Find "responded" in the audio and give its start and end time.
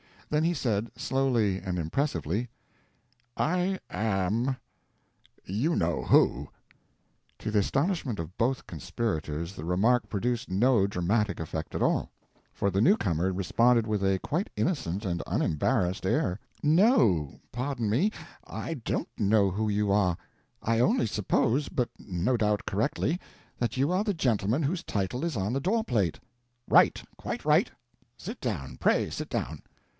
13.33-13.85